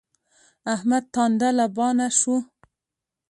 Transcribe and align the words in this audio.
احمد 0.73 1.03
تانده 1.13 1.49
لبانه 1.57 2.07
شو. 2.19 2.35